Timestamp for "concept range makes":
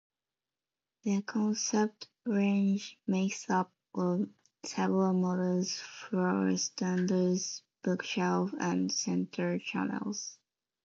1.21-3.47